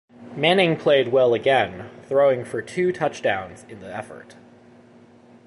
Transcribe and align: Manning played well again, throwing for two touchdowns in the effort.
Manning 0.35 0.77
played 0.77 1.09
well 1.09 1.35
again, 1.35 1.91
throwing 2.07 2.43
for 2.43 2.59
two 2.59 2.91
touchdowns 2.91 3.67
in 3.69 3.81
the 3.81 3.95
effort. 3.95 4.35